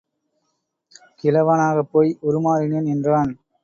[1.23, 3.31] கிழவனாகப் போய் உருமாறினேன் என்றான்.